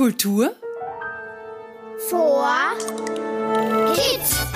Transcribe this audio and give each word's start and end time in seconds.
Kultur 0.00 0.56
vor 2.08 2.72
Kids. 3.94 4.49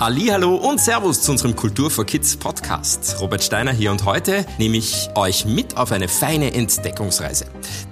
Hallo 0.00 0.54
und 0.54 0.80
Servus 0.80 1.20
zu 1.20 1.32
unserem 1.32 1.54
Kultur 1.54 1.90
for 1.90 2.06
Kids 2.06 2.34
Podcast. 2.34 3.20
Robert 3.20 3.44
Steiner 3.44 3.70
hier 3.70 3.90
und 3.90 4.06
heute 4.06 4.46
nehme 4.56 4.78
ich 4.78 5.10
euch 5.14 5.44
mit 5.44 5.76
auf 5.76 5.92
eine 5.92 6.08
feine 6.08 6.54
Entdeckungsreise. 6.54 7.44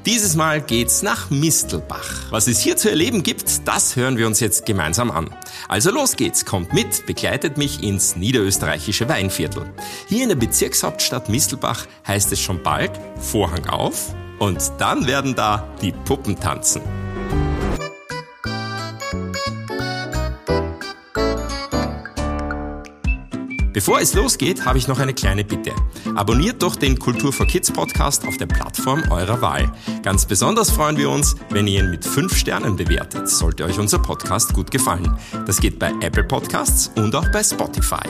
Dieses 0.06 0.34
Mal 0.34 0.62
geht's 0.62 1.02
nach 1.02 1.28
Mistelbach. 1.28 2.30
Was 2.30 2.48
es 2.48 2.60
hier 2.60 2.78
zu 2.78 2.88
erleben 2.88 3.22
gibt, 3.22 3.68
das 3.68 3.94
hören 3.94 4.16
wir 4.16 4.26
uns 4.26 4.40
jetzt 4.40 4.64
gemeinsam 4.64 5.10
an. 5.10 5.28
Also 5.68 5.90
los 5.90 6.16
geht's, 6.16 6.46
kommt 6.46 6.72
mit, 6.72 7.04
begleitet 7.04 7.58
mich 7.58 7.82
ins 7.82 8.16
niederösterreichische 8.16 9.06
Weinviertel. 9.10 9.70
Hier 10.08 10.22
in 10.22 10.30
der 10.30 10.36
Bezirkshauptstadt 10.36 11.28
Mistelbach 11.28 11.84
heißt 12.06 12.32
es 12.32 12.40
schon 12.40 12.62
bald 12.62 12.92
Vorhang 13.20 13.66
auf 13.66 14.14
und 14.38 14.72
dann 14.78 15.06
werden 15.06 15.34
da 15.34 15.68
die 15.82 15.92
Puppen 15.92 16.40
tanzen. 16.40 16.80
Bevor 23.72 24.00
es 24.00 24.14
losgeht, 24.14 24.64
habe 24.64 24.78
ich 24.78 24.88
noch 24.88 24.98
eine 24.98 25.12
kleine 25.12 25.44
Bitte. 25.44 25.72
Abonniert 26.14 26.62
doch 26.62 26.74
den 26.74 26.98
Kultur 26.98 27.32
for 27.34 27.46
Kids 27.46 27.70
Podcast 27.70 28.26
auf 28.26 28.38
der 28.38 28.46
Plattform 28.46 29.02
eurer 29.10 29.42
Wahl. 29.42 29.70
Ganz 30.02 30.24
besonders 30.24 30.70
freuen 30.70 30.96
wir 30.96 31.10
uns, 31.10 31.36
wenn 31.50 31.66
ihr 31.66 31.80
ihn 31.80 31.90
mit 31.90 32.04
5 32.04 32.34
Sternen 32.34 32.76
bewertet, 32.76 33.28
sollte 33.28 33.64
euch 33.64 33.78
unser 33.78 33.98
Podcast 33.98 34.54
gut 34.54 34.70
gefallen. 34.70 35.18
Das 35.46 35.60
geht 35.60 35.78
bei 35.78 35.92
Apple 36.00 36.24
Podcasts 36.24 36.90
und 36.96 37.14
auch 37.14 37.30
bei 37.30 37.44
Spotify. 37.44 38.08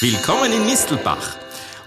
Willkommen 0.00 0.52
in 0.52 0.66
Mistelbach. 0.66 1.36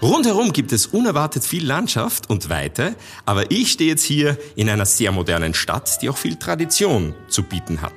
Rundherum 0.02 0.52
gibt 0.52 0.72
es 0.72 0.86
unerwartet 0.86 1.44
viel 1.44 1.64
Landschaft 1.64 2.28
und 2.28 2.48
Weite, 2.48 2.96
aber 3.24 3.52
ich 3.52 3.70
stehe 3.70 3.90
jetzt 3.90 4.02
hier 4.02 4.36
in 4.56 4.68
einer 4.68 4.84
sehr 4.84 5.12
modernen 5.12 5.54
Stadt, 5.54 6.02
die 6.02 6.10
auch 6.10 6.16
viel 6.16 6.34
Tradition 6.34 7.14
zu 7.28 7.44
bieten 7.44 7.82
hat. 7.82 7.94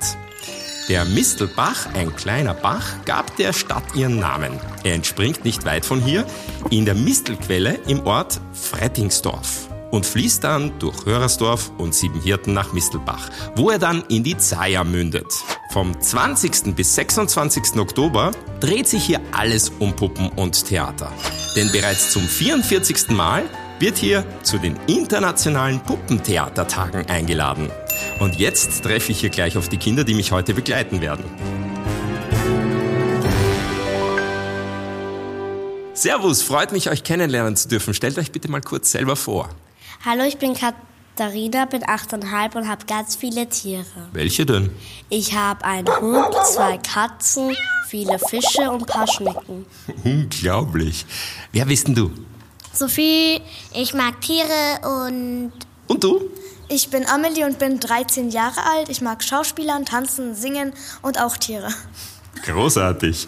Der 0.87 1.03
Mistelbach, 1.03 1.87
ein 1.95 2.15
kleiner 2.15 2.53
Bach, 2.53 3.03
gab 3.05 3.35
der 3.37 3.53
Stadt 3.53 3.95
ihren 3.95 4.19
Namen. 4.19 4.59
Er 4.83 4.93
entspringt 4.93 5.43
nicht 5.43 5.65
weit 5.65 5.83
von 5.83 5.99
hier 5.99 6.27
in 6.69 6.85
der 6.85 6.93
Mistelquelle 6.93 7.79
im 7.87 8.05
Ort 8.05 8.39
Frettingsdorf 8.53 9.67
und 9.89 10.05
fließt 10.05 10.43
dann 10.43 10.77
durch 10.77 11.05
Hörersdorf 11.07 11.71
und 11.79 11.95
Siebenhirten 11.95 12.53
nach 12.53 12.71
Mistelbach, 12.71 13.29
wo 13.55 13.71
er 13.71 13.79
dann 13.79 14.03
in 14.09 14.23
die 14.23 14.37
Zaya 14.37 14.83
mündet. 14.83 15.25
Vom 15.71 15.99
20. 15.99 16.75
bis 16.75 16.93
26. 16.93 17.77
Oktober 17.79 18.29
dreht 18.59 18.87
sich 18.87 19.05
hier 19.05 19.21
alles 19.31 19.71
um 19.79 19.95
Puppen 19.95 20.29
und 20.29 20.65
Theater. 20.65 21.11
Denn 21.55 21.71
bereits 21.71 22.11
zum 22.11 22.21
44. 22.21 23.09
Mal 23.09 23.43
wird 23.79 23.97
hier 23.97 24.23
zu 24.43 24.59
den 24.59 24.77
internationalen 24.85 25.79
Puppentheatertagen 25.79 27.07
eingeladen. 27.07 27.71
Und 28.19 28.39
jetzt 28.39 28.83
treffe 28.83 29.11
ich 29.11 29.19
hier 29.19 29.29
gleich 29.29 29.57
auf 29.57 29.69
die 29.69 29.77
Kinder, 29.77 30.03
die 30.03 30.13
mich 30.13 30.31
heute 30.31 30.53
begleiten 30.53 31.01
werden. 31.01 31.25
Servus, 35.93 36.41
freut 36.41 36.71
mich, 36.73 36.89
euch 36.89 37.03
kennenlernen 37.03 37.55
zu 37.55 37.69
dürfen. 37.69 37.93
Stellt 37.93 38.17
euch 38.17 38.31
bitte 38.31 38.51
mal 38.51 38.61
kurz 38.61 38.91
selber 38.91 39.15
vor. 39.15 39.49
Hallo, 40.05 40.23
ich 40.23 40.37
bin 40.37 40.53
Katharina, 40.53 41.65
bin 41.65 41.87
achteinhalb 41.87 42.55
und 42.55 42.67
habe 42.67 42.85
ganz 42.85 43.15
viele 43.15 43.47
Tiere. 43.47 43.85
Welche 44.11 44.45
denn? 44.45 44.71
Ich 45.09 45.33
habe 45.33 45.63
einen 45.63 45.87
Hund, 45.87 46.35
zwei 46.45 46.77
Katzen, 46.79 47.55
viele 47.87 48.19
Fische 48.19 48.69
und 48.69 48.81
ein 48.81 48.85
paar 48.85 49.07
Schnecken. 49.07 49.65
Unglaublich. 50.03 51.05
Wer 51.53 51.65
bist 51.65 51.87
denn 51.87 51.95
du? 51.95 52.11
Sophie, 52.73 53.39
ich 53.73 53.93
mag 53.93 54.19
Tiere 54.19 54.81
und... 54.83 55.53
Und 55.87 56.03
du? 56.03 56.29
Ich 56.67 56.89
bin 56.89 57.05
Amelie 57.05 57.45
und 57.45 57.59
bin 57.59 57.79
13 57.79 58.31
Jahre 58.31 58.61
alt. 58.65 58.89
Ich 58.89 59.01
mag 59.01 59.23
Schauspielern, 59.23 59.85
tanzen, 59.85 60.33
singen 60.35 60.73
und 61.01 61.21
auch 61.21 61.37
Tiere. 61.37 61.69
Großartig. 62.43 63.27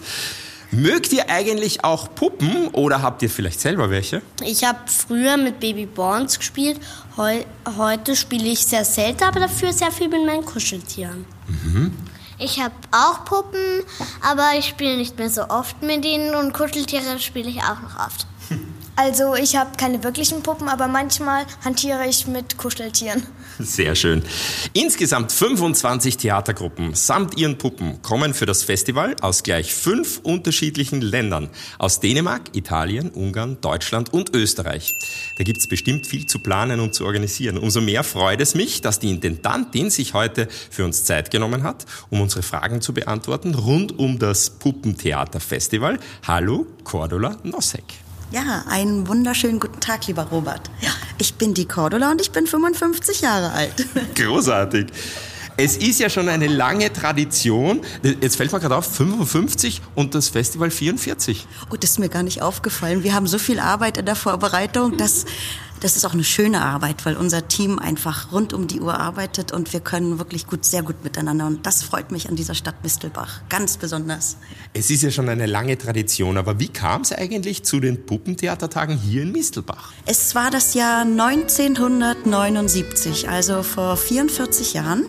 Mögt 0.70 1.12
ihr 1.12 1.30
eigentlich 1.30 1.82
auch 1.82 2.14
Puppen 2.14 2.68
oder 2.68 3.00
habt 3.00 3.22
ihr 3.22 3.30
vielleicht 3.30 3.60
selber 3.60 3.88
welche? 3.88 4.20
Ich 4.44 4.64
habe 4.64 4.78
früher 4.86 5.36
mit 5.36 5.60
Baby 5.60 5.86
Borns 5.86 6.38
gespielt. 6.38 6.78
Heu 7.16 7.42
heute 7.78 8.14
spiele 8.16 8.48
ich 8.48 8.66
sehr 8.66 8.84
selten, 8.84 9.24
aber 9.24 9.40
dafür 9.40 9.72
sehr 9.72 9.90
viel 9.90 10.08
mit 10.08 10.26
meinen 10.26 10.44
Kuscheltieren. 10.44 11.24
Mhm. 11.46 11.96
Ich 12.38 12.60
habe 12.60 12.74
auch 12.90 13.24
Puppen, 13.24 13.82
aber 14.20 14.50
ich 14.58 14.66
spiele 14.66 14.96
nicht 14.96 15.18
mehr 15.18 15.30
so 15.30 15.48
oft 15.48 15.82
mit 15.82 16.04
ihnen 16.04 16.34
und 16.34 16.52
Kuscheltiere 16.52 17.18
spiele 17.18 17.48
ich 17.48 17.62
auch 17.62 17.80
noch 17.80 17.98
oft. 18.06 18.26
Also 18.98 19.36
ich 19.36 19.54
habe 19.54 19.76
keine 19.76 20.02
wirklichen 20.02 20.42
Puppen, 20.42 20.68
aber 20.68 20.88
manchmal 20.88 21.46
hantiere 21.64 22.08
ich 22.08 22.26
mit 22.26 22.58
Kuscheltieren. 22.58 23.22
Sehr 23.60 23.94
schön. 23.94 24.24
Insgesamt 24.72 25.30
25 25.30 26.16
Theatergruppen 26.16 26.94
samt 26.94 27.38
ihren 27.38 27.58
Puppen 27.58 28.02
kommen 28.02 28.34
für 28.34 28.44
das 28.44 28.64
Festival 28.64 29.14
aus 29.20 29.44
gleich 29.44 29.72
fünf 29.72 30.18
unterschiedlichen 30.24 31.00
Ländern. 31.00 31.48
Aus 31.78 32.00
Dänemark, 32.00 32.56
Italien, 32.56 33.10
Ungarn, 33.10 33.60
Deutschland 33.60 34.12
und 34.12 34.34
Österreich. 34.34 34.92
Da 35.36 35.44
gibt's 35.44 35.68
bestimmt 35.68 36.08
viel 36.08 36.26
zu 36.26 36.40
planen 36.40 36.80
und 36.80 36.92
zu 36.92 37.04
organisieren. 37.04 37.56
Umso 37.56 37.80
mehr 37.80 38.02
freut 38.02 38.40
es 38.40 38.56
mich, 38.56 38.80
dass 38.80 38.98
die 38.98 39.10
Intendantin 39.10 39.90
sich 39.90 40.12
heute 40.12 40.48
für 40.70 40.84
uns 40.84 41.04
Zeit 41.04 41.30
genommen 41.30 41.62
hat, 41.62 41.86
um 42.10 42.20
unsere 42.20 42.42
Fragen 42.42 42.80
zu 42.80 42.92
beantworten 42.92 43.54
rund 43.54 43.96
um 43.96 44.18
das 44.18 44.50
Puppentheaterfestival. 44.50 46.00
Hallo, 46.26 46.66
Cordula 46.82 47.36
Nossek. 47.44 48.07
Ja, 48.30 48.64
einen 48.68 49.08
wunderschönen 49.08 49.58
guten 49.58 49.80
Tag, 49.80 50.06
lieber 50.06 50.24
Robert. 50.24 50.60
Ja, 50.82 50.90
ich 51.16 51.34
bin 51.34 51.54
die 51.54 51.66
Cordula 51.66 52.10
und 52.10 52.20
ich 52.20 52.30
bin 52.30 52.46
55 52.46 53.22
Jahre 53.22 53.52
alt. 53.52 53.86
Großartig. 54.14 54.88
Es 55.56 55.78
ist 55.78 55.98
ja 55.98 56.10
schon 56.10 56.28
eine 56.28 56.46
lange 56.46 56.92
Tradition. 56.92 57.80
Jetzt 58.02 58.36
fällt 58.36 58.52
mir 58.52 58.60
gerade 58.60 58.76
auf, 58.76 58.86
55 58.94 59.80
und 59.94 60.14
das 60.14 60.28
Festival 60.28 60.70
44. 60.70 61.46
Oh, 61.70 61.76
das 61.76 61.92
ist 61.92 61.98
mir 61.98 62.10
gar 62.10 62.22
nicht 62.22 62.42
aufgefallen. 62.42 63.02
Wir 63.02 63.14
haben 63.14 63.26
so 63.26 63.38
viel 63.38 63.58
Arbeit 63.58 63.96
in 63.96 64.04
der 64.04 64.14
Vorbereitung, 64.14 64.98
dass 64.98 65.24
das 65.80 65.96
ist 65.96 66.04
auch 66.04 66.12
eine 66.12 66.24
schöne 66.24 66.62
Arbeit, 66.62 67.06
weil 67.06 67.16
unser 67.16 67.48
Team 67.48 67.78
einfach 67.78 68.32
rund 68.32 68.52
um 68.52 68.66
die 68.66 68.80
Uhr 68.80 68.98
arbeitet 68.98 69.52
und 69.52 69.72
wir 69.72 69.80
können 69.80 70.18
wirklich 70.18 70.46
gut, 70.46 70.64
sehr 70.64 70.82
gut 70.82 71.04
miteinander. 71.04 71.46
Und 71.46 71.66
das 71.66 71.82
freut 71.82 72.10
mich 72.10 72.28
an 72.28 72.36
dieser 72.36 72.54
Stadt 72.54 72.82
Mistelbach 72.82 73.42
ganz 73.48 73.76
besonders. 73.76 74.36
Es 74.74 74.90
ist 74.90 75.02
ja 75.02 75.10
schon 75.10 75.28
eine 75.28 75.46
lange 75.46 75.78
Tradition, 75.78 76.36
aber 76.36 76.58
wie 76.58 76.68
kam 76.68 77.02
es 77.02 77.12
eigentlich 77.12 77.64
zu 77.64 77.80
den 77.80 78.06
Puppentheatertagen 78.06 78.98
hier 78.98 79.22
in 79.22 79.32
Mistelbach? 79.32 79.92
Es 80.06 80.34
war 80.34 80.50
das 80.50 80.74
Jahr 80.74 81.02
1979, 81.02 83.28
also 83.28 83.62
vor 83.62 83.96
44 83.96 84.74
Jahren 84.74 85.06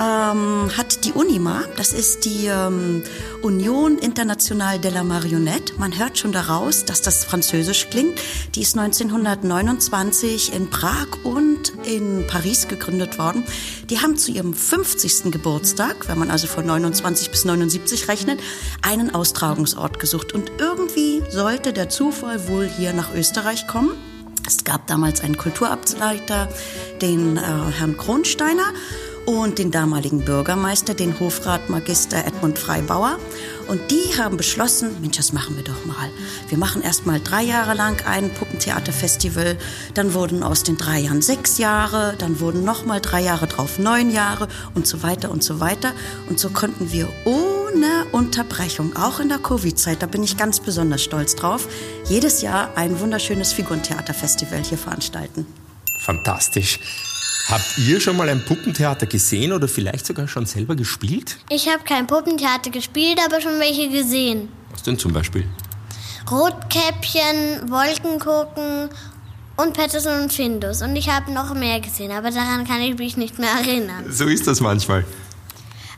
ähm, 0.00 0.70
hat 0.76 1.04
die 1.04 1.12
UNIMA, 1.12 1.64
das 1.76 1.92
ist 1.92 2.24
die 2.24 2.46
ähm, 2.46 3.02
Union 3.42 3.98
Internationale 3.98 4.78
de 4.78 4.90
la 4.90 5.04
Marionnette, 5.04 5.74
man 5.78 5.98
hört 5.98 6.18
schon 6.18 6.32
daraus, 6.32 6.86
dass 6.86 7.02
das 7.02 7.24
französisch 7.24 7.88
klingt, 7.90 8.18
die 8.54 8.62
ist 8.62 8.78
1929 8.78 10.54
in 10.54 10.70
Prag 10.70 11.06
und 11.22 11.72
in 11.84 12.26
Paris 12.26 12.66
gegründet 12.66 13.18
worden. 13.18 13.44
Die 13.90 14.00
haben 14.00 14.16
zu 14.16 14.30
ihrem 14.30 14.54
50. 14.54 15.30
Geburtstag, 15.30 16.08
wenn 16.08 16.18
man 16.18 16.30
also 16.30 16.46
von 16.46 16.64
29 16.64 17.30
bis 17.30 17.44
79 17.44 18.08
rechnet, 18.08 18.40
einen 18.82 19.14
Austragungsort 19.14 19.98
gesucht. 19.98 20.32
Und 20.32 20.52
irgendwie 20.58 21.22
sollte 21.28 21.72
der 21.72 21.88
Zufall 21.88 22.48
wohl 22.48 22.66
hier 22.66 22.92
nach 22.92 23.14
Österreich 23.14 23.66
kommen. 23.66 23.90
Es 24.46 24.64
gab 24.64 24.86
damals 24.86 25.20
einen 25.20 25.36
Kulturabteilungsleiter, 25.36 26.48
den 27.02 27.36
äh, 27.36 27.40
Herrn 27.40 27.96
Kronsteiner 27.96 28.72
und 29.30 29.58
den 29.58 29.70
damaligen 29.70 30.24
Bürgermeister, 30.24 30.94
den 30.94 31.18
Hofrat 31.20 31.70
Magister 31.70 32.24
Edmund 32.26 32.58
Freibauer. 32.58 33.18
Und 33.68 33.80
die 33.90 34.18
haben 34.18 34.36
beschlossen, 34.36 35.00
Mensch, 35.00 35.16
das 35.16 35.32
machen 35.32 35.56
wir 35.56 35.62
doch 35.62 35.84
mal. 35.86 36.10
Wir 36.48 36.58
machen 36.58 36.82
erst 36.82 37.06
mal 37.06 37.20
drei 37.20 37.42
Jahre 37.42 37.74
lang 37.74 38.04
ein 38.06 38.30
Puppentheaterfestival. 38.30 39.56
Dann 39.94 40.14
wurden 40.14 40.42
aus 40.42 40.64
den 40.64 40.76
drei 40.76 41.00
Jahren 41.00 41.22
sechs 41.22 41.58
Jahre, 41.58 42.14
dann 42.18 42.40
wurden 42.40 42.64
noch 42.64 42.84
mal 42.84 43.00
drei 43.00 43.22
Jahre 43.22 43.46
drauf 43.46 43.78
neun 43.78 44.10
Jahre 44.10 44.48
und 44.74 44.86
so 44.86 45.02
weiter 45.02 45.30
und 45.30 45.44
so 45.44 45.60
weiter. 45.60 45.92
Und 46.28 46.40
so 46.40 46.50
konnten 46.50 46.92
wir 46.92 47.08
ohne 47.24 48.06
Unterbrechung, 48.12 48.96
auch 48.96 49.20
in 49.20 49.28
der 49.28 49.38
Covid-Zeit, 49.38 50.02
da 50.02 50.06
bin 50.06 50.24
ich 50.24 50.36
ganz 50.36 50.58
besonders 50.60 51.04
stolz 51.04 51.36
drauf, 51.36 51.68
jedes 52.08 52.42
Jahr 52.42 52.76
ein 52.76 52.98
wunderschönes 52.98 53.52
Figurentheaterfestival 53.52 54.64
hier 54.64 54.78
veranstalten. 54.78 55.46
Fantastisch. 56.00 56.80
Habt 57.48 57.78
ihr 57.78 58.00
schon 58.00 58.16
mal 58.16 58.28
ein 58.28 58.44
Puppentheater 58.44 59.06
gesehen 59.06 59.52
oder 59.52 59.66
vielleicht 59.66 60.06
sogar 60.06 60.28
schon 60.28 60.46
selber 60.46 60.76
gespielt? 60.76 61.36
Ich 61.48 61.68
habe 61.68 61.82
kein 61.84 62.06
Puppentheater 62.06 62.70
gespielt, 62.70 63.18
aber 63.24 63.40
schon 63.40 63.58
welche 63.58 63.88
gesehen. 63.88 64.48
Was 64.70 64.82
denn 64.82 64.98
zum 64.98 65.12
Beispiel? 65.12 65.44
Rotkäppchen, 66.30 67.70
Wolkengucken 67.70 68.88
und 69.56 69.72
Patterson 69.74 70.22
und 70.22 70.32
Findus. 70.32 70.82
Und 70.82 70.94
ich 70.94 71.08
habe 71.08 71.32
noch 71.32 71.54
mehr 71.54 71.80
gesehen, 71.80 72.12
aber 72.12 72.30
daran 72.30 72.66
kann 72.66 72.80
ich 72.80 72.96
mich 72.96 73.16
nicht 73.16 73.38
mehr 73.38 73.50
erinnern. 73.50 74.04
So 74.10 74.26
ist 74.26 74.46
das 74.46 74.60
manchmal. 74.60 75.04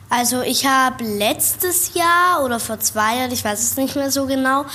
Also 0.09 0.41
ich 0.41 0.65
habe 0.67 1.03
letztes 1.03 1.95
Jahr 1.95 2.43
oder 2.43 2.59
vor 2.59 2.79
zwei 2.79 3.17
Jahren, 3.17 3.31
ich 3.31 3.43
weiß 3.43 3.59
es 3.63 3.77
nicht 3.77 3.95
mehr 3.95 4.11
so 4.11 4.27
genau, 4.27 4.65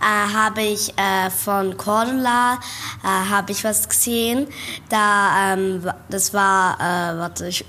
äh, 0.00 0.34
habe 0.34 0.62
ich 0.62 0.92
äh, 0.98 1.30
von 1.30 1.76
Cordula 1.76 2.58
äh, 3.02 3.06
habe 3.06 3.52
ich 3.52 3.64
was 3.64 3.88
gesehen. 3.88 4.46
Da 4.88 5.54
ähm, 5.54 5.82
das 6.08 6.34
war, 6.34 6.74
äh, 6.78 7.18
warte, 7.18 7.48
ich, 7.48 7.64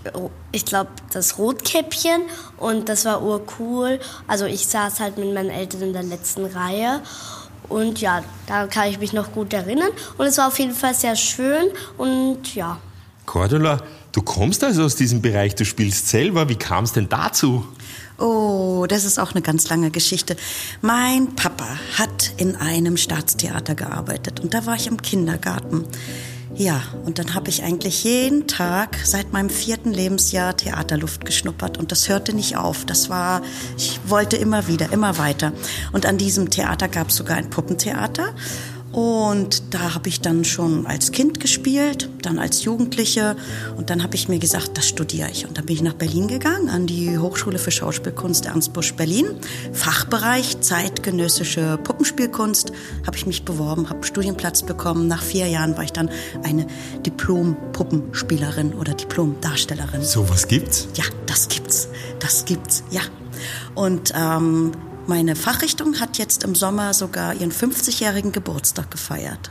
ich 0.51 0.65
glaube 0.65 0.91
das 1.11 1.37
Rotkäppchen 1.37 2.21
und 2.57 2.89
das 2.89 3.05
war 3.05 3.21
urcool. 3.21 3.99
Also 4.27 4.45
ich 4.45 4.67
saß 4.67 4.99
halt 4.99 5.17
mit 5.17 5.33
meinen 5.33 5.49
Eltern 5.49 5.81
in 5.81 5.93
der 5.93 6.03
letzten 6.03 6.45
Reihe. 6.45 7.01
Und 7.69 7.99
ja, 7.99 8.23
da 8.45 8.67
kann 8.67 8.89
ich 8.89 8.99
mich 8.99 9.11
noch 9.11 9.33
gut 9.33 9.53
erinnern. 9.53 9.89
Und 10.17 10.25
es 10.25 10.37
war 10.37 10.47
auf 10.47 10.57
jeden 10.57 10.73
Fall 10.73 10.93
sehr 10.93 11.15
schön 11.15 11.65
und 11.97 12.55
ja. 12.55 12.79
Cordula, 13.25 13.81
du 14.13 14.21
kommst 14.21 14.63
also 14.63 14.85
aus 14.85 14.95
diesem 14.95 15.21
Bereich, 15.21 15.53
du 15.55 15.65
spielst 15.65 16.07
selber. 16.07 16.47
Wie 16.47 16.55
kam 16.55 16.85
es 16.85 16.93
denn 16.93 17.09
dazu? 17.09 17.67
Oh, 18.19 18.85
das 18.87 19.05
ist 19.05 19.19
auch 19.19 19.33
eine 19.33 19.43
ganz 19.43 19.69
lange 19.69 19.91
Geschichte. 19.91 20.35
Mein 20.81 21.35
Papa 21.35 21.67
hat 21.99 22.33
in 22.37 22.55
einem 22.55 22.97
Staatstheater 22.97 23.75
gearbeitet 23.75 24.39
und 24.39 24.53
da 24.55 24.65
war 24.65 24.75
ich 24.75 24.87
im 24.87 25.01
Kindergarten. 25.01 25.85
Ja, 26.55 26.81
und 27.05 27.19
dann 27.19 27.35
habe 27.35 27.49
ich 27.49 27.61
eigentlich 27.61 28.03
jeden 28.03 28.47
Tag 28.47 28.97
seit 29.03 29.31
meinem 29.33 29.51
vierten 29.51 29.93
Lebensjahr 29.93 30.57
Theaterluft 30.57 31.25
geschnuppert 31.25 31.77
und 31.77 31.91
das 31.91 32.09
hörte 32.09 32.33
nicht 32.33 32.57
auf. 32.57 32.85
Das 32.85 33.09
war, 33.09 33.43
ich 33.77 33.99
wollte 34.07 34.37
immer 34.37 34.67
wieder, 34.67 34.91
immer 34.91 35.19
weiter. 35.19 35.53
Und 35.91 36.07
an 36.07 36.17
diesem 36.17 36.49
Theater 36.49 36.87
gab 36.87 37.09
es 37.09 37.17
sogar 37.17 37.37
ein 37.37 37.51
Puppentheater 37.51 38.33
und 38.91 39.73
da 39.73 39.93
habe 39.95 40.07
ich 40.07 40.21
dann 40.21 40.45
schon 40.45 40.87
als 40.87 41.11
Kind 41.11 41.39
gespielt, 41.39 42.09
dann 42.21 42.39
als 42.39 42.63
Jugendliche 42.63 43.35
und 43.75 43.89
dann 43.89 44.01
habe 44.01 44.15
ich 44.15 44.29
mir 44.29 44.39
gesagt, 44.39 44.77
das 44.77 44.87
studiere 44.87 45.29
ich. 45.29 45.45
Und 45.45 45.57
dann 45.57 45.65
bin 45.65 45.75
ich 45.75 45.81
nach 45.81 45.93
Berlin 45.93 46.27
gegangen, 46.27 46.69
an 46.69 46.87
die 46.87 47.17
Hochschule 47.17 47.59
für 47.59 47.71
Schauspielkunst 47.71 48.45
Ernst 48.45 48.73
Busch 48.73 48.93
Berlin. 48.95 49.27
Fachbereich 49.73 50.61
zeitgenössische 50.61 51.77
Puppenspielkunst 51.83 52.71
habe 53.05 53.17
ich 53.17 53.25
mich 53.25 53.43
beworben, 53.43 53.89
habe 53.89 54.05
Studienplatz 54.05 54.63
bekommen. 54.63 55.07
Nach 55.07 55.21
vier 55.21 55.47
Jahren 55.47 55.75
war 55.75 55.83
ich 55.83 55.91
dann 55.91 56.09
eine 56.43 56.65
Diplom-Puppenspielerin 57.05 58.73
oder 58.73 58.93
Diplom-Darstellerin. 58.93 60.01
So 60.01 60.29
was 60.29 60.47
gibt's? 60.47 60.87
Ja, 60.95 61.03
das 61.25 61.49
gibt's. 61.49 61.89
Das 62.19 62.45
gibt's, 62.45 62.83
ja. 62.89 63.01
Und 63.75 64.13
ähm, 64.15 64.71
meine 65.07 65.35
Fachrichtung 65.35 65.99
hat 65.99 66.17
jetzt 66.17 66.43
im 66.43 66.55
Sommer 66.55 66.93
sogar 66.93 67.33
ihren 67.33 67.51
50-jährigen 67.51 68.31
Geburtstag 68.31 68.91
gefeiert. 68.91 69.49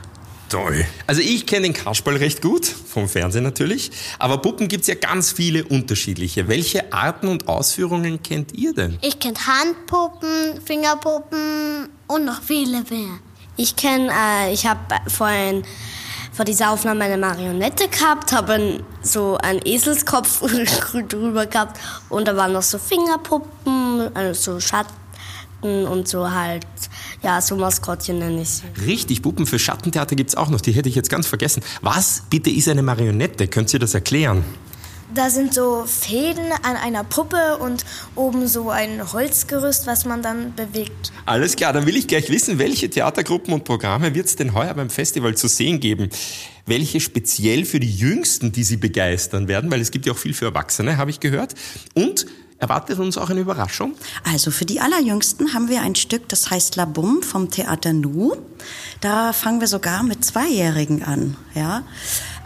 Toll. 0.49 0.85
Also 1.07 1.21
ich 1.21 1.45
kenne 1.45 1.63
den 1.63 1.73
Kasperl 1.73 2.15
recht 2.15 2.41
gut, 2.41 2.65
vom 2.65 3.09
Fernsehen 3.09 3.43
natürlich, 3.43 3.91
aber 4.17 4.37
Puppen 4.37 4.69
gibt 4.69 4.83
es 4.83 4.87
ja 4.87 4.95
ganz 4.95 5.31
viele 5.31 5.65
unterschiedliche. 5.65 6.47
Welche 6.47 6.93
Arten 6.93 7.27
und 7.27 7.49
Ausführungen 7.49 8.23
kennt 8.23 8.53
ihr 8.53 8.73
denn? 8.73 8.97
Ich 9.01 9.19
kenne 9.19 9.35
Handpuppen, 9.45 10.61
Fingerpuppen 10.63 11.89
und 12.07 12.23
noch 12.23 12.41
viele 12.41 12.83
mehr. 12.89 13.19
Ich 13.57 13.75
kenne, 13.75 14.09
äh, 14.09 14.53
ich 14.53 14.65
habe 14.65 14.79
vorhin 15.07 15.63
vor 16.31 16.45
dieser 16.45 16.69
Aufnahme 16.69 17.05
eine 17.05 17.17
Marionette 17.17 17.89
gehabt, 17.89 18.31
habe 18.31 18.83
so 19.01 19.37
einen 19.37 19.59
Eselskopf 19.65 20.41
drüber 21.09 21.47
gehabt 21.47 21.77
und 22.09 22.27
da 22.27 22.37
waren 22.37 22.53
noch 22.53 22.61
so 22.61 22.77
Fingerpuppen, 22.77 24.15
also 24.15 24.53
so 24.53 24.59
Schatten 24.61 25.06
Schatten 25.57 25.85
und 25.85 26.07
so 26.07 26.31
halt, 26.31 26.65
ja, 27.23 27.41
so 27.41 27.55
Maskottchen 27.55 28.19
nenne 28.19 28.41
ich 28.41 28.49
sie. 28.49 28.85
Richtig, 28.85 29.21
Puppen 29.21 29.45
für 29.45 29.59
Schattentheater 29.59 30.15
gibt 30.15 30.29
es 30.29 30.35
auch 30.35 30.49
noch, 30.49 30.61
die 30.61 30.71
hätte 30.71 30.89
ich 30.89 30.95
jetzt 30.95 31.09
ganz 31.09 31.27
vergessen. 31.27 31.63
Was 31.81 32.23
bitte 32.29 32.49
ist 32.49 32.67
eine 32.67 32.83
Marionette? 32.83 33.47
Könnt 33.47 33.73
ihr 33.73 33.79
das 33.79 33.93
erklären? 33.93 34.43
Da 35.15 35.29
sind 35.29 35.53
so 35.53 35.85
Fäden 35.85 36.51
an 36.63 36.75
einer 36.75 37.05
Puppe 37.05 37.57
und 37.59 37.85
oben 38.15 38.45
so 38.47 38.71
ein 38.71 39.13
Holzgerüst, 39.13 39.87
was 39.87 40.03
man 40.03 40.21
dann 40.21 40.53
bewegt. 40.53 41.13
Alles 41.25 41.55
klar, 41.55 41.71
dann 41.71 41.85
will 41.85 41.95
ich 41.95 42.07
gleich 42.07 42.29
wissen, 42.29 42.59
welche 42.59 42.89
Theatergruppen 42.89 43.53
und 43.53 43.63
Programme 43.63 44.13
wird 44.13 44.25
es 44.25 44.35
denn 44.35 44.53
heuer 44.53 44.73
beim 44.73 44.89
Festival 44.89 45.35
zu 45.35 45.47
sehen 45.47 45.79
geben? 45.79 46.09
Welche 46.65 46.99
speziell 46.99 47.63
für 47.63 47.79
die 47.79 47.89
Jüngsten, 47.89 48.51
die 48.51 48.65
Sie 48.65 48.75
begeistern 48.75 49.47
werden, 49.47 49.71
weil 49.71 49.79
es 49.79 49.91
gibt 49.91 50.05
ja 50.05 50.11
auch 50.11 50.17
viel 50.17 50.33
für 50.33 50.45
Erwachsene, 50.45 50.97
habe 50.97 51.09
ich 51.09 51.21
gehört. 51.21 51.55
Und 51.93 52.25
Erwartet 52.59 52.97
uns 52.97 53.19
auch 53.19 53.29
eine 53.29 53.41
Überraschung? 53.41 53.93
Also 54.23 54.49
für 54.49 54.65
die 54.65 54.79
Allerjüngsten 54.79 55.53
haben 55.53 55.69
wir 55.69 55.81
ein 55.81 55.93
Stück, 55.93 56.27
das 56.27 56.49
heißt 56.49 56.75
La 56.75 56.85
Bum 56.85 57.21
vom 57.21 57.51
Theater 57.51 57.93
Nu. 57.93 58.35
Da 58.99 59.31
fangen 59.31 59.59
wir 59.59 59.67
sogar 59.67 60.01
mit 60.01 60.25
Zweijährigen 60.25 61.03
an. 61.03 61.37
Ja, 61.53 61.83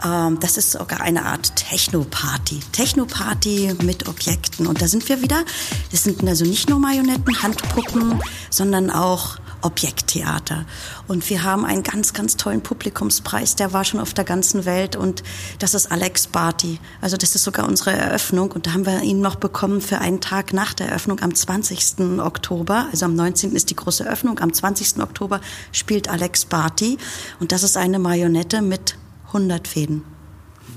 ähm, 0.04 0.38
das 0.38 0.58
ist 0.58 0.72
sogar 0.72 1.00
eine 1.00 1.24
Art 1.24 1.56
Techno-Party. 1.56 2.60
Techno-Party 2.72 3.76
mit 3.82 4.06
Objekten. 4.06 4.66
Und 4.66 4.82
da 4.82 4.86
sind 4.86 5.08
wir 5.08 5.22
wieder. 5.22 5.44
Das 5.90 6.04
sind 6.04 6.22
also 6.28 6.44
nicht 6.44 6.68
nur 6.68 6.78
Marionetten, 6.78 7.42
Handpuppen, 7.42 8.20
sondern 8.50 8.90
auch 8.90 9.38
Objekttheater. 9.62 10.66
Und 11.08 11.28
wir 11.30 11.42
haben 11.42 11.64
einen 11.64 11.82
ganz, 11.82 12.12
ganz 12.12 12.36
tollen 12.36 12.62
Publikumspreis, 12.62 13.56
der 13.56 13.72
war 13.72 13.84
schon 13.84 14.00
auf 14.00 14.14
der 14.14 14.24
ganzen 14.24 14.64
Welt 14.64 14.96
und 14.96 15.22
das 15.58 15.74
ist 15.74 15.90
Alex 15.90 16.26
Barty. 16.26 16.78
Also 17.00 17.16
das 17.16 17.34
ist 17.34 17.44
sogar 17.44 17.66
unsere 17.66 17.92
Eröffnung 17.92 18.52
und 18.52 18.66
da 18.66 18.72
haben 18.72 18.86
wir 18.86 19.02
ihn 19.02 19.20
noch 19.20 19.36
bekommen 19.36 19.80
für 19.80 19.98
einen 19.98 20.20
Tag 20.20 20.52
nach 20.52 20.74
der 20.74 20.88
Eröffnung 20.88 21.20
am 21.20 21.34
20. 21.34 22.20
Oktober. 22.20 22.86
Also 22.90 23.06
am 23.06 23.14
19. 23.14 23.52
ist 23.52 23.70
die 23.70 23.76
große 23.76 24.04
Eröffnung, 24.04 24.38
am 24.40 24.52
20. 24.52 25.02
Oktober 25.02 25.40
spielt 25.72 26.08
Alex 26.08 26.44
Barty 26.44 26.98
und 27.40 27.52
das 27.52 27.62
ist 27.62 27.76
eine 27.76 27.98
Marionette 27.98 28.62
mit 28.62 28.96
100 29.28 29.66
Fäden. 29.66 30.04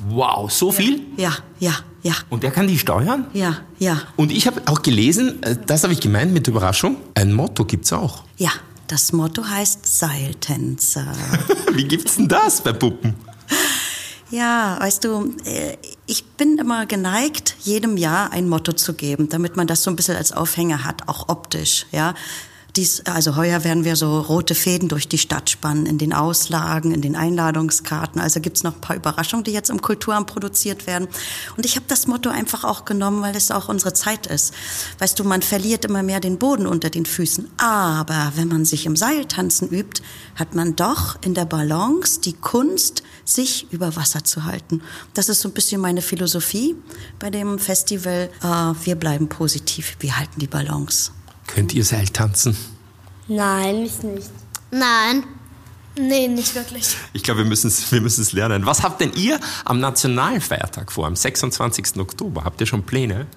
Wow, 0.07 0.51
so 0.51 0.71
viel? 0.71 1.01
Ja, 1.17 1.31
ja, 1.59 1.73
ja. 2.03 2.13
Und 2.29 2.43
der 2.43 2.51
kann 2.51 2.67
die 2.67 2.77
steuern? 2.77 3.27
Ja, 3.33 3.57
ja. 3.79 4.01
Und 4.15 4.31
ich 4.31 4.45
habe 4.45 4.61
auch 4.67 4.81
gelesen, 4.81 5.41
äh, 5.43 5.55
das 5.65 5.83
habe 5.83 5.93
ich 5.93 5.99
gemeint 5.99 6.33
mit 6.33 6.47
Überraschung, 6.47 6.97
ein 7.15 7.33
Motto 7.33 7.65
gibt's 7.65 7.91
auch. 7.91 8.23
Ja, 8.37 8.51
das 8.87 9.11
Motto 9.11 9.47
heißt 9.47 9.85
Seiltänzer. 9.85 11.05
Wie 11.73 11.85
gibt's 11.85 12.15
denn 12.15 12.27
das 12.27 12.61
bei 12.61 12.73
Puppen? 12.73 13.15
Ja, 14.31 14.77
weißt 14.79 15.03
du, 15.03 15.35
äh, 15.45 15.77
ich 16.07 16.25
bin 16.31 16.57
immer 16.57 16.85
geneigt, 16.85 17.55
jedem 17.61 17.97
Jahr 17.97 18.31
ein 18.31 18.49
Motto 18.49 18.73
zu 18.73 18.93
geben, 18.93 19.29
damit 19.29 19.55
man 19.55 19.67
das 19.67 19.83
so 19.83 19.91
ein 19.91 19.95
bisschen 19.95 20.15
als 20.15 20.31
Aufhänger 20.31 20.83
hat, 20.83 21.07
auch 21.07 21.29
optisch, 21.29 21.85
ja. 21.91 22.15
Dies, 22.75 23.01
also 23.05 23.37
heuer 23.37 23.63
werden 23.63 23.85
wir 23.85 23.95
so 23.95 24.19
rote 24.19 24.53
Fäden 24.53 24.89
durch 24.89 25.07
die 25.07 25.17
Stadt 25.17 25.49
spannen, 25.49 25.85
in 25.85 25.97
den 25.97 26.11
Auslagen, 26.11 26.91
in 26.91 27.01
den 27.01 27.15
Einladungskarten. 27.15 28.19
Also 28.19 28.41
gibt's 28.41 28.63
noch 28.63 28.75
ein 28.75 28.81
paar 28.81 28.97
Überraschungen, 28.97 29.45
die 29.45 29.53
jetzt 29.53 29.69
im 29.69 29.81
Kulturamt 29.81 30.27
produziert 30.27 30.85
werden. 30.85 31.07
Und 31.55 31.65
ich 31.65 31.77
habe 31.77 31.85
das 31.87 32.05
Motto 32.05 32.29
einfach 32.29 32.65
auch 32.65 32.83
genommen, 32.83 33.21
weil 33.21 33.33
es 33.35 33.49
auch 33.49 33.69
unsere 33.69 33.93
Zeit 33.93 34.27
ist. 34.27 34.53
Weißt 34.99 35.17
du, 35.17 35.23
man 35.23 35.41
verliert 35.41 35.85
immer 35.85 36.03
mehr 36.03 36.19
den 36.19 36.37
Boden 36.37 36.67
unter 36.67 36.89
den 36.89 37.05
Füßen. 37.05 37.49
Aber 37.57 38.33
wenn 38.35 38.49
man 38.49 38.65
sich 38.65 38.85
im 38.85 38.97
Seiltanzen 38.97 39.69
übt, 39.69 40.01
hat 40.35 40.53
man 40.53 40.75
doch 40.75 41.15
in 41.21 41.33
der 41.33 41.45
Balance 41.45 42.19
die 42.19 42.33
Kunst, 42.33 43.03
sich 43.23 43.71
über 43.71 43.95
Wasser 43.95 44.23
zu 44.23 44.43
halten. 44.43 44.81
Das 45.13 45.29
ist 45.29 45.41
so 45.41 45.49
ein 45.49 45.53
bisschen 45.53 45.81
meine 45.81 46.01
Philosophie 46.01 46.75
bei 47.19 47.29
dem 47.29 47.57
Festival. 47.57 48.29
Äh, 48.43 48.85
wir 48.85 48.95
bleiben 48.95 49.29
positiv, 49.29 49.95
wir 49.99 50.17
halten 50.17 50.39
die 50.39 50.47
Balance. 50.47 51.11
Könnt 51.47 51.73
ihr 51.73 51.83
Seil 51.83 52.07
tanzen? 52.09 52.57
Nein, 53.27 53.85
ich 53.85 54.03
nicht. 54.03 54.29
Nein. 54.71 55.23
Nee, 55.97 56.27
nicht 56.27 56.53
wirklich. 56.55 56.97
Ich 57.13 57.23
glaube, 57.23 57.39
wir 57.39 57.45
müssen 57.45 57.67
es 57.67 57.91
wir 57.91 58.01
müssen's 58.01 58.33
lernen. 58.33 58.65
Was 58.65 58.83
habt 58.83 58.99
denn 58.99 59.13
ihr 59.13 59.39
am 59.63 59.79
Nationalfeiertag 59.79 60.91
vor, 60.91 61.07
am 61.07 61.15
26. 61.15 61.97
Oktober? 61.97 62.43
Habt 62.43 62.59
ihr 62.59 62.67
schon 62.67 62.83
Pläne? 62.83 63.27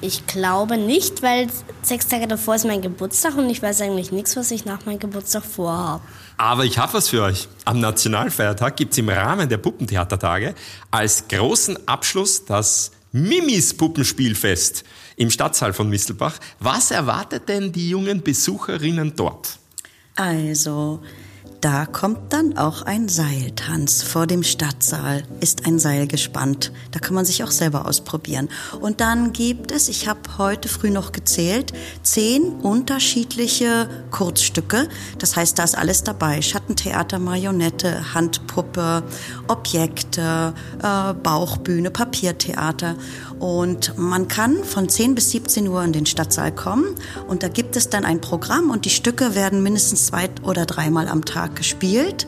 Ich 0.00 0.26
glaube 0.26 0.76
nicht, 0.76 1.22
weil 1.22 1.46
sechs 1.82 2.08
Tage 2.08 2.26
davor 2.26 2.56
ist 2.56 2.66
mein 2.66 2.82
Geburtstag 2.82 3.36
und 3.36 3.48
ich 3.48 3.62
weiß 3.62 3.80
eigentlich 3.80 4.12
nichts, 4.12 4.36
was 4.36 4.50
ich 4.50 4.64
nach 4.64 4.84
meinem 4.84 4.98
Geburtstag 4.98 5.44
vorhabe. 5.44 6.02
Aber 6.36 6.64
ich 6.64 6.78
habe 6.78 6.92
was 6.92 7.08
für 7.08 7.22
euch. 7.22 7.48
Am 7.64 7.80
Nationalfeiertag 7.80 8.76
gibt 8.76 8.92
es 8.92 8.98
im 8.98 9.08
Rahmen 9.08 9.48
der 9.48 9.58
Puppentheatertage 9.58 10.54
als 10.90 11.26
großen 11.28 11.88
Abschluss 11.88 12.44
das 12.44 12.90
Mimis 13.22 13.74
Puppenspielfest 13.74 14.84
im 15.16 15.30
Stadtsaal 15.30 15.72
von 15.72 15.88
Mistelbach. 15.88 16.38
Was 16.60 16.90
erwartet 16.90 17.48
denn 17.48 17.72
die 17.72 17.90
jungen 17.90 18.22
Besucherinnen 18.22 19.14
dort? 19.16 19.58
Also, 20.14 21.02
da 21.60 21.86
kommt 21.86 22.32
dann 22.32 22.56
auch 22.56 22.82
ein 22.82 23.08
Seiltanz. 23.08 24.02
Vor 24.02 24.28
dem 24.28 24.44
Stadtsaal 24.44 25.24
ist 25.40 25.66
ein 25.66 25.80
Seil 25.80 26.06
gespannt. 26.06 26.72
Da 26.92 27.00
kann 27.00 27.14
man 27.14 27.24
sich 27.24 27.42
auch 27.42 27.50
selber 27.50 27.86
ausprobieren. 27.86 28.48
Und 28.80 29.00
dann 29.00 29.32
gibt 29.32 29.72
es, 29.72 29.88
ich 29.88 30.06
habe 30.06 30.20
heute 30.38 30.68
früh 30.68 30.90
noch 30.90 31.10
gezählt, 31.10 31.72
zehn 32.02 32.44
unterschiedliche 32.60 33.88
Kurzstücke. 34.12 34.88
Das 35.18 35.34
heißt, 35.34 35.58
da 35.58 35.64
ist 35.64 35.76
alles 35.76 36.04
dabei. 36.04 36.42
Schattentheater, 36.42 37.18
Marionette, 37.18 38.14
Handpuppe, 38.14 39.02
Objekte, 39.48 40.54
äh, 40.80 41.14
Bauchbühne, 41.14 41.90
Papiertheater. 41.90 42.94
Und 43.38 43.96
man 43.96 44.28
kann 44.28 44.64
von 44.64 44.88
10 44.88 45.14
bis 45.14 45.30
17 45.30 45.68
Uhr 45.68 45.82
in 45.84 45.92
den 45.92 46.06
Stadtsaal 46.06 46.52
kommen 46.52 46.94
und 47.28 47.42
da 47.42 47.48
gibt 47.48 47.76
es 47.76 47.88
dann 47.88 48.04
ein 48.04 48.20
Programm 48.20 48.70
und 48.70 48.84
die 48.84 48.90
Stücke 48.90 49.34
werden 49.34 49.62
mindestens 49.62 50.06
zwei 50.06 50.28
oder 50.42 50.66
dreimal 50.66 51.08
am 51.08 51.24
Tag 51.24 51.54
gespielt, 51.54 52.26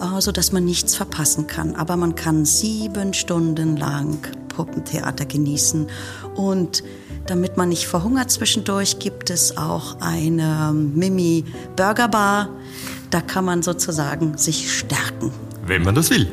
äh, 0.00 0.20
so 0.20 0.30
dass 0.30 0.52
man 0.52 0.64
nichts 0.64 0.94
verpassen 0.94 1.46
kann. 1.46 1.74
Aber 1.74 1.96
man 1.96 2.14
kann 2.14 2.44
sieben 2.44 3.12
Stunden 3.12 3.76
lang 3.76 4.18
Puppentheater 4.48 5.24
genießen 5.24 5.88
und 6.36 6.84
Damit 7.26 7.56
man 7.56 7.68
nicht 7.68 7.86
verhungert 7.86 8.30
zwischendurch, 8.30 8.98
gibt 8.98 9.30
es 9.30 9.56
auch 9.56 10.00
eine 10.00 10.72
Mimi 10.74 11.44
Burger 11.76 12.08
Bar. 12.08 12.48
Da 13.10 13.20
kann 13.20 13.44
man 13.44 13.62
sozusagen 13.62 14.36
sich 14.38 14.72
stärken. 14.76 15.30
Wenn 15.64 15.82
man 15.82 15.94
das 15.94 16.10
will. 16.10 16.26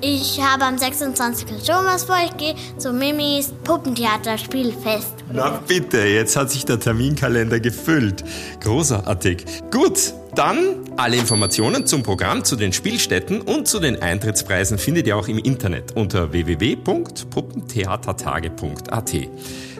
Ich 0.00 0.40
habe 0.40 0.64
am 0.64 0.78
26. 0.78 1.66
schon 1.66 1.84
was 1.84 2.04
vor. 2.04 2.16
Ich 2.24 2.36
gehe 2.36 2.54
zu 2.78 2.92
Mimis 2.92 3.52
Puppentheaterspielfest. 3.64 5.24
Na 5.32 5.60
bitte, 5.66 5.98
jetzt 5.98 6.36
hat 6.36 6.50
sich 6.50 6.64
der 6.64 6.78
Terminkalender 6.78 7.58
gefüllt. 7.58 8.22
Großartig. 8.60 9.44
Gut, 9.72 10.14
dann 10.34 10.76
alle 10.96 11.16
Informationen 11.16 11.84
zum 11.86 12.04
Programm, 12.04 12.44
zu 12.44 12.54
den 12.56 12.72
Spielstätten 12.72 13.40
und 13.40 13.66
zu 13.66 13.80
den 13.80 14.00
Eintrittspreisen 14.00 14.78
findet 14.78 15.08
ihr 15.08 15.16
auch 15.16 15.26
im 15.28 15.38
Internet 15.38 15.96
unter 15.96 16.32
www.puppentheatertage.at. 16.32 19.12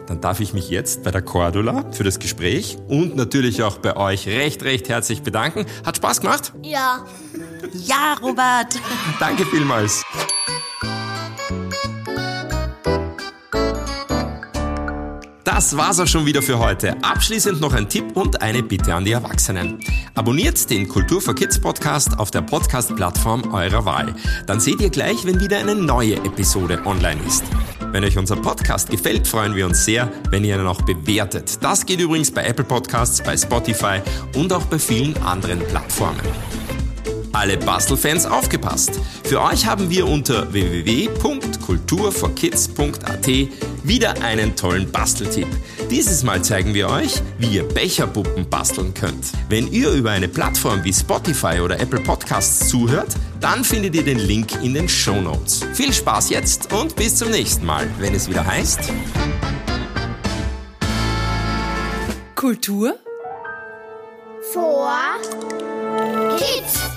Dann 0.08 0.22
darf 0.22 0.40
ich 0.40 0.54
mich 0.54 0.70
jetzt 0.70 1.02
bei 1.02 1.10
der 1.10 1.20
Cordula 1.20 1.84
für 1.92 2.02
das 2.02 2.18
Gespräch 2.18 2.78
und 2.88 3.14
natürlich 3.14 3.62
auch 3.62 3.76
bei 3.76 3.94
euch 3.94 4.26
recht, 4.26 4.62
recht 4.62 4.88
herzlich 4.88 5.22
bedanken. 5.22 5.66
Hat 5.84 5.98
Spaß 5.98 6.22
gemacht? 6.22 6.54
Ja. 6.62 7.04
Ja, 7.74 8.16
Robert! 8.22 8.80
Danke 9.20 9.44
vielmals. 9.44 10.02
Das 15.44 15.76
war's 15.76 15.98
auch 16.00 16.06
schon 16.06 16.24
wieder 16.24 16.40
für 16.40 16.58
heute. 16.58 16.96
Abschließend 17.02 17.60
noch 17.60 17.74
ein 17.74 17.88
Tipp 17.88 18.16
und 18.16 18.40
eine 18.40 18.62
Bitte 18.62 18.94
an 18.94 19.04
die 19.04 19.12
Erwachsenen. 19.12 19.80
Abonniert 20.14 20.70
den 20.70 20.88
Kultur 20.88 21.20
for 21.20 21.34
Kids 21.34 21.58
Podcast 21.58 22.18
auf 22.18 22.30
der 22.30 22.42
Podcast-Plattform 22.42 23.52
eurer 23.52 23.84
Wahl. 23.84 24.14
Dann 24.46 24.60
seht 24.60 24.80
ihr 24.80 24.90
gleich, 24.90 25.26
wenn 25.26 25.40
wieder 25.40 25.58
eine 25.58 25.74
neue 25.74 26.14
Episode 26.16 26.80
online 26.86 27.20
ist. 27.26 27.44
Wenn 27.90 28.04
euch 28.04 28.18
unser 28.18 28.36
Podcast 28.36 28.90
gefällt, 28.90 29.26
freuen 29.26 29.56
wir 29.56 29.64
uns 29.64 29.84
sehr, 29.84 30.12
wenn 30.30 30.44
ihr 30.44 30.56
ihn 30.56 30.66
auch 30.66 30.82
bewertet. 30.82 31.58
Das 31.62 31.86
geht 31.86 32.00
übrigens 32.00 32.30
bei 32.30 32.44
Apple 32.44 32.64
Podcasts, 32.64 33.22
bei 33.22 33.34
Spotify 33.34 34.00
und 34.34 34.52
auch 34.52 34.66
bei 34.66 34.78
vielen 34.78 35.16
anderen 35.22 35.60
Plattformen. 35.60 36.20
Alle 37.38 37.56
Bastelfans 37.56 38.26
aufgepasst! 38.26 39.00
Für 39.22 39.40
euch 39.40 39.64
haben 39.64 39.88
wir 39.90 40.08
unter 40.08 40.52
www.kulturforkids.at 40.52 43.28
wieder 43.84 44.20
einen 44.22 44.56
tollen 44.56 44.90
Basteltipp. 44.90 45.46
Dieses 45.88 46.24
Mal 46.24 46.42
zeigen 46.42 46.74
wir 46.74 46.88
euch, 46.88 47.22
wie 47.38 47.46
ihr 47.46 47.62
Becherpuppen 47.62 48.50
basteln 48.50 48.92
könnt. 48.92 49.26
Wenn 49.48 49.70
ihr 49.70 49.92
über 49.92 50.10
eine 50.10 50.26
Plattform 50.26 50.82
wie 50.82 50.92
Spotify 50.92 51.60
oder 51.60 51.78
Apple 51.78 52.00
Podcasts 52.00 52.70
zuhört, 52.70 53.14
dann 53.40 53.62
findet 53.62 53.94
ihr 53.94 54.02
den 54.02 54.18
Link 54.18 54.60
in 54.64 54.74
den 54.74 54.88
Show 54.88 55.20
Notes. 55.20 55.64
Viel 55.74 55.92
Spaß 55.92 56.30
jetzt 56.30 56.72
und 56.72 56.96
bis 56.96 57.14
zum 57.14 57.30
nächsten 57.30 57.64
Mal, 57.64 57.88
wenn 58.00 58.16
es 58.16 58.28
wieder 58.28 58.44
heißt 58.44 58.80
Kultur 62.34 62.96
vor 64.52 64.90
Kids. 66.36 66.87